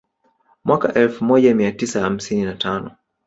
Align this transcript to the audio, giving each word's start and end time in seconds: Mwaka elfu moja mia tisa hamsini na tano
Mwaka 0.65 0.93
elfu 0.93 1.25
moja 1.25 1.55
mia 1.55 1.71
tisa 1.71 2.01
hamsini 2.01 2.45
na 2.45 2.55
tano 2.55 2.91